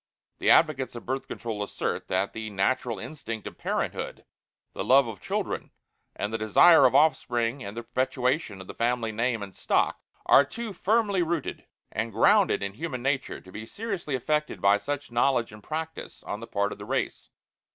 The 0.39 0.49
advocates 0.49 0.95
of 0.95 1.05
Birth 1.05 1.27
Control 1.27 1.61
assert 1.61 2.07
that 2.07 2.33
the 2.33 2.49
natural 2.49 2.97
instinct 2.97 3.45
of 3.45 3.59
parenthood, 3.59 4.25
the 4.73 4.83
love 4.83 5.05
of 5.05 5.21
children, 5.21 5.69
and 6.15 6.33
the 6.33 6.39
desire 6.39 6.89
for 6.89 6.95
offspring 6.95 7.63
and 7.63 7.77
the 7.77 7.83
perpetuation 7.83 8.61
of 8.61 8.65
the 8.65 8.73
family 8.73 9.11
name 9.11 9.43
and 9.43 9.53
stock, 9.55 10.01
are 10.25 10.43
too 10.43 10.73
firmly 10.73 11.21
rooted 11.21 11.67
and 11.91 12.11
grounded 12.11 12.63
in 12.63 12.73
human 12.73 13.03
nature 13.03 13.39
to 13.41 13.51
be 13.51 13.67
seriously 13.67 14.15
affected 14.15 14.59
by 14.59 14.79
such 14.79 15.11
knowledge 15.11 15.51
and 15.51 15.61
practice 15.61 16.23
on 16.23 16.39
the 16.39 16.47
part 16.47 16.71
of 16.71 16.79
the 16.79 16.85
race. 16.85 17.29